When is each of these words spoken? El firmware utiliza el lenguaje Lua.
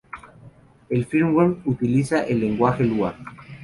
El 0.89 1.05
firmware 1.05 1.57
utiliza 1.65 2.23
el 2.23 2.39
lenguaje 2.39 2.83
Lua. 2.85 3.15